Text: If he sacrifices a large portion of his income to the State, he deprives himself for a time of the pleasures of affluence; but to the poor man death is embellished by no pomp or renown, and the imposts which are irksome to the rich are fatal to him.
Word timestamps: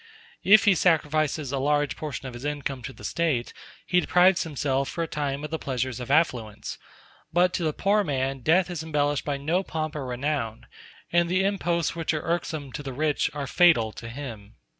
If 0.43 0.65
he 0.65 0.73
sacrifices 0.73 1.51
a 1.51 1.59
large 1.59 1.95
portion 1.95 2.27
of 2.27 2.33
his 2.33 2.43
income 2.43 2.81
to 2.81 2.91
the 2.91 3.03
State, 3.03 3.53
he 3.85 3.99
deprives 3.99 4.41
himself 4.41 4.89
for 4.89 5.03
a 5.03 5.07
time 5.07 5.43
of 5.43 5.51
the 5.51 5.59
pleasures 5.59 5.99
of 5.99 6.09
affluence; 6.09 6.79
but 7.31 7.53
to 7.53 7.63
the 7.63 7.71
poor 7.71 8.03
man 8.03 8.39
death 8.39 8.71
is 8.71 8.81
embellished 8.81 9.25
by 9.25 9.37
no 9.37 9.61
pomp 9.61 9.95
or 9.95 10.07
renown, 10.07 10.65
and 11.11 11.29
the 11.29 11.43
imposts 11.43 11.95
which 11.95 12.15
are 12.15 12.23
irksome 12.25 12.71
to 12.71 12.81
the 12.81 12.93
rich 12.93 13.29
are 13.35 13.45
fatal 13.45 13.91
to 13.91 14.09
him. 14.09 14.55